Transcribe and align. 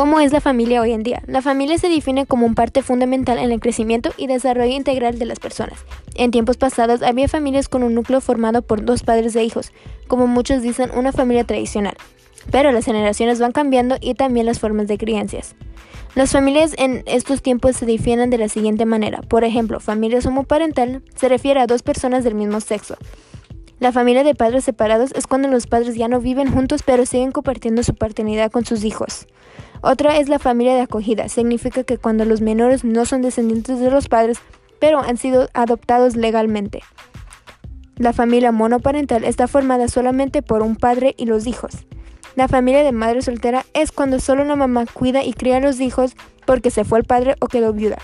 ¿Cómo 0.00 0.18
es 0.18 0.32
la 0.32 0.40
familia 0.40 0.80
hoy 0.80 0.92
en 0.92 1.02
día? 1.02 1.22
La 1.26 1.42
familia 1.42 1.76
se 1.76 1.90
define 1.90 2.24
como 2.24 2.46
un 2.46 2.54
parte 2.54 2.82
fundamental 2.82 3.36
en 3.36 3.52
el 3.52 3.60
crecimiento 3.60 4.12
y 4.16 4.28
desarrollo 4.28 4.72
integral 4.72 5.18
de 5.18 5.26
las 5.26 5.38
personas. 5.38 5.84
En 6.14 6.30
tiempos 6.30 6.56
pasados 6.56 7.02
había 7.02 7.28
familias 7.28 7.68
con 7.68 7.82
un 7.82 7.94
núcleo 7.94 8.22
formado 8.22 8.62
por 8.62 8.82
dos 8.82 9.02
padres 9.02 9.36
e 9.36 9.44
hijos, 9.44 9.74
como 10.08 10.26
muchos 10.26 10.62
dicen 10.62 10.90
una 10.96 11.12
familia 11.12 11.44
tradicional. 11.44 11.98
Pero 12.50 12.72
las 12.72 12.86
generaciones 12.86 13.40
van 13.40 13.52
cambiando 13.52 13.98
y 14.00 14.14
también 14.14 14.46
las 14.46 14.58
formas 14.58 14.88
de 14.88 14.96
crianzas. 14.96 15.54
Las 16.14 16.32
familias 16.32 16.74
en 16.78 17.02
estos 17.04 17.42
tiempos 17.42 17.76
se 17.76 17.84
definen 17.84 18.30
de 18.30 18.38
la 18.38 18.48
siguiente 18.48 18.86
manera. 18.86 19.20
Por 19.20 19.44
ejemplo, 19.44 19.80
familia 19.80 20.20
homoparental 20.24 21.02
se 21.14 21.28
refiere 21.28 21.60
a 21.60 21.66
dos 21.66 21.82
personas 21.82 22.24
del 22.24 22.36
mismo 22.36 22.62
sexo. 22.62 22.96
La 23.80 23.92
familia 23.92 24.24
de 24.24 24.34
padres 24.34 24.64
separados 24.64 25.12
es 25.14 25.26
cuando 25.26 25.48
los 25.48 25.66
padres 25.66 25.94
ya 25.94 26.08
no 26.08 26.20
viven 26.20 26.50
juntos 26.50 26.82
pero 26.86 27.04
siguen 27.04 27.32
compartiendo 27.32 27.82
su 27.82 27.94
paternidad 27.94 28.50
con 28.50 28.64
sus 28.64 28.82
hijos. 28.84 29.26
Otra 29.82 30.18
es 30.18 30.28
la 30.28 30.38
familia 30.38 30.74
de 30.74 30.82
acogida. 30.82 31.28
Significa 31.28 31.84
que 31.84 31.98
cuando 31.98 32.24
los 32.24 32.40
menores 32.40 32.84
no 32.84 33.06
son 33.06 33.22
descendientes 33.22 33.80
de 33.80 33.90
los 33.90 34.08
padres, 34.08 34.38
pero 34.78 35.00
han 35.00 35.16
sido 35.16 35.48
adoptados 35.54 36.16
legalmente. 36.16 36.80
La 37.96 38.12
familia 38.12 38.52
monoparental 38.52 39.24
está 39.24 39.46
formada 39.46 39.88
solamente 39.88 40.42
por 40.42 40.62
un 40.62 40.76
padre 40.76 41.14
y 41.18 41.26
los 41.26 41.46
hijos. 41.46 41.86
La 42.36 42.48
familia 42.48 42.82
de 42.82 42.92
madre 42.92 43.22
soltera 43.22 43.66
es 43.74 43.92
cuando 43.92 44.20
solo 44.20 44.44
la 44.44 44.56
mamá 44.56 44.86
cuida 44.86 45.24
y 45.24 45.32
cría 45.32 45.58
a 45.58 45.60
los 45.60 45.80
hijos 45.80 46.14
porque 46.46 46.70
se 46.70 46.84
fue 46.84 46.98
el 46.98 47.04
padre 47.04 47.36
o 47.40 47.46
quedó 47.46 47.72
viuda. 47.72 47.98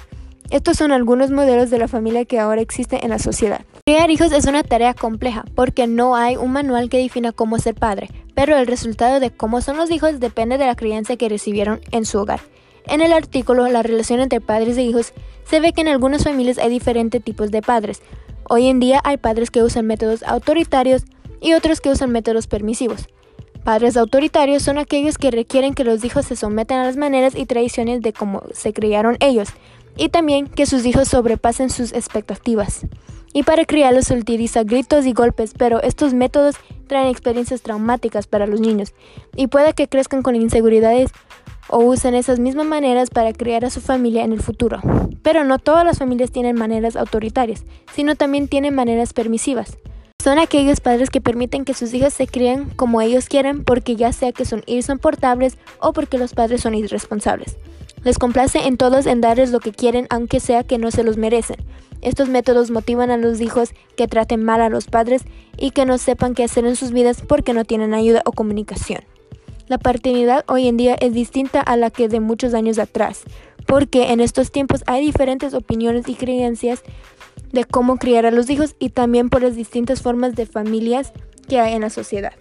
Estos 0.51 0.77
son 0.77 0.93
algunos 0.93 1.31
modelos 1.31 1.71
de 1.71 1.79
la 1.79 1.89
familia 1.89 2.25
que 2.25 2.39
ahora 2.39 2.61
existe 2.61 3.05
en 3.05 3.11
la 3.11 3.19
sociedad. 3.19 3.63
Criar 3.85 4.11
hijos 4.11 4.33
es 4.33 4.47
una 4.47 4.63
tarea 4.63 4.95
compleja 4.95 5.45
porque 5.55 5.87
no 5.87 6.17
hay 6.17 6.37
un 6.37 6.53
manual 6.53 6.89
que 6.89 6.99
defina 6.99 7.33
cómo 7.33 7.59
ser 7.59 7.75
padre, 7.75 8.11
pero 8.37 8.59
el 8.59 8.67
resultado 8.67 9.19
de 9.19 9.31
cómo 9.31 9.63
son 9.63 9.79
los 9.79 9.91
hijos 9.91 10.21
depende 10.21 10.59
de 10.59 10.67
la 10.67 10.77
crianza 10.77 11.17
que 11.17 11.31
recibieron 11.31 11.81
en 11.91 12.05
su 12.05 12.19
hogar. 12.19 12.41
En 12.87 13.01
el 13.01 13.15
artículo 13.15 13.67
La 13.67 13.83
relación 13.83 14.21
entre 14.21 14.43
padres 14.43 14.77
e 14.77 14.83
hijos 14.83 15.15
se 15.49 15.59
ve 15.59 15.73
que 15.73 15.81
en 15.81 15.89
algunas 15.89 16.25
familias 16.25 16.59
hay 16.59 16.69
diferentes 16.69 17.25
tipos 17.25 17.51
de 17.51 17.63
padres. 17.63 18.03
Hoy 18.49 18.67
en 18.67 18.79
día 18.79 19.01
hay 19.05 19.17
padres 19.17 19.51
que 19.51 19.63
usan 19.63 19.87
métodos 19.87 20.23
autoritarios 20.23 21.05
y 21.41 21.55
otros 21.55 21.81
que 21.81 21.89
usan 21.89 22.11
métodos 22.11 22.47
permisivos. 22.47 23.09
Padres 23.65 23.97
autoritarios 23.97 24.63
son 24.63 24.77
aquellos 24.77 25.17
que 25.17 25.31
requieren 25.31 25.73
que 25.73 25.85
los 25.85 26.05
hijos 26.05 26.27
se 26.27 26.37
sometan 26.37 26.81
a 26.81 26.85
las 26.85 26.99
maneras 26.99 27.35
y 27.35 27.47
tradiciones 27.47 28.03
de 28.03 28.13
cómo 28.13 28.43
se 28.53 28.75
criaron 28.75 29.17
ellos, 29.21 29.49
y 29.97 30.11
también 30.11 30.47
que 30.47 30.67
sus 30.67 30.85
hijos 30.85 31.09
sobrepasen 31.09 31.71
sus 31.71 31.95
expectativas. 31.95 32.87
Y 33.33 33.43
para 33.43 33.65
criarlos 33.65 34.07
se 34.07 34.15
utiliza 34.15 34.63
gritos 34.63 35.07
y 35.07 35.13
golpes, 35.13 35.53
pero 35.57 35.83
estos 35.83 36.15
métodos 36.15 36.57
traen 36.87 37.09
experiencias 37.09 37.63
traumáticas 37.63 38.27
para 38.27 38.47
los 38.47 38.61
niños 38.61 38.95
y 39.35 39.49
puede 39.49 39.75
que 39.75 39.89
crezcan 39.89 40.23
con 40.23 40.37
inseguridades 40.37 41.11
o 41.69 41.79
usen 41.79 42.15
esas 42.15 42.39
mismas 42.39 42.67
maneras 42.67 43.11
para 43.11 43.33
criar 43.33 43.65
a 43.65 43.71
su 43.71 43.81
familia 43.81 44.25
en 44.25 44.33
el 44.33 44.41
futuro. 44.41 44.81
Pero 45.23 45.45
no 45.45 45.59
todas 45.59 45.85
las 45.85 45.99
familias 45.99 46.31
tienen 46.31 46.57
maneras 46.57 46.97
autoritarias, 46.97 47.65
sino 47.93 48.15
también 48.15 48.49
tienen 48.49 48.75
maneras 48.75 49.13
permisivas. 49.13 49.77
Son 50.23 50.39
aquellos 50.39 50.81
padres 50.81 51.11
que 51.11 51.21
permiten 51.21 51.65
que 51.65 51.75
sus 51.75 51.93
hijos 51.95 52.15
se 52.15 52.27
críen 52.27 52.71
como 52.77 53.01
ellos 53.01 53.29
quieren 53.29 53.65
porque 53.65 53.97
ya 53.97 54.13
sea 54.13 54.33
que 54.33 54.45
son 54.45 54.63
irresponsable 54.67 55.53
o 55.79 55.93
porque 55.93 56.19
los 56.19 56.35
padres 56.35 56.63
son 56.63 56.75
irresponsables. 56.75 57.57
Les 58.07 58.19
complace 58.19 58.69
en 58.69 58.77
todos 58.77 59.05
en 59.07 59.21
darles 59.21 59.51
lo 59.51 59.59
que 59.59 59.73
quieren 59.73 60.07
aunque 60.11 60.39
sea 60.39 60.63
que 60.63 60.79
no 60.79 60.93
se 60.93 61.03
los 61.03 61.17
merecen. 61.17 61.57
Estos 62.03 62.29
métodos 62.29 62.71
motivan 62.71 63.11
a 63.11 63.17
los 63.17 63.41
hijos 63.41 63.71
que 63.97 64.07
traten 64.07 64.45
mal 64.45 64.61
a 64.61 64.69
los 64.69 64.87
padres 64.87 65.23
y 65.59 65.73
que 65.73 65.87
no 65.87 65.99
sepan 65.99 66.33
qué 66.33 66.45
hacer 66.45 66.65
en 66.67 66.77
sus 66.77 66.93
vidas 66.93 67.25
porque 67.27 67.53
no 67.53 67.65
tienen 67.65 67.95
ayuda 67.95 68.23
o 68.25 68.31
comunicación. 68.31 69.01
La 69.67 69.79
paternidad 69.79 70.45
hoy 70.47 70.69
en 70.69 70.77
día 70.77 70.95
es 71.01 71.15
distinta 71.15 71.61
a 71.61 71.77
la 71.77 71.91
que 71.91 72.07
de 72.07 72.21
muchos 72.21 72.55
años 72.55 72.79
atrás, 72.79 73.25
porque 73.67 74.13
en 74.13 74.21
estos 74.21 74.53
tiempos 74.53 74.85
hay 74.87 75.05
diferentes 75.05 75.53
opiniones 75.53 76.09
y 76.09 76.15
creencias 76.15 76.85
de 77.51 77.65
cómo 77.65 77.97
criar 77.97 78.25
a 78.25 78.31
los 78.31 78.49
hijos 78.51 78.77
y 78.79 78.91
también 78.91 79.31
por 79.31 79.43
las 79.43 79.57
distintas 79.57 80.01
formas 80.01 80.37
de 80.37 80.47
familias 80.47 81.13
que 81.49 81.59
hay 81.59 81.75
en 81.75 81.81
la 81.81 81.91
sociedad. 81.91 82.33